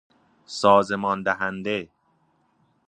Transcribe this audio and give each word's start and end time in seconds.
سازمان 0.45 1.23
دهنده 1.23 1.89